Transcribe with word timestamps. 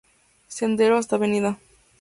Sendero 0.47 0.97
hasta 0.97 1.17
Av. 1.17 1.57